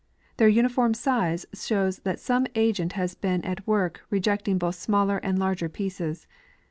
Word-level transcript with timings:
Their 0.37 0.47
uniform 0.47 0.95
size 0.95 1.45
shoAVS 1.53 2.01
that 2.01 2.19
some 2.19 2.47
agent 2.55 2.93
has 2.93 3.13
been 3.13 3.45
at 3.45 3.63
Avork 3.67 3.97
rejecting 4.09 4.57
both 4.57 4.73
smaller 4.73 5.19
and 5.19 5.37
larger 5.37 5.69
pieces. 5.69 6.25